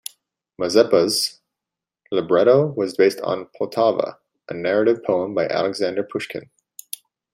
[0.59, 1.41] "Mazeppa"'s
[2.11, 4.17] libretto was based on "Poltava",
[4.49, 6.49] a narrative poem by Alexander Pushkin.